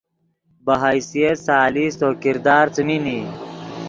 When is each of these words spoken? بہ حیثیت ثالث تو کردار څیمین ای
بہ 0.65 0.73
حیثیت 0.85 1.37
ثالث 1.47 1.91
تو 1.99 2.07
کردار 2.23 2.65
څیمین 2.75 3.03
ای 3.09 3.21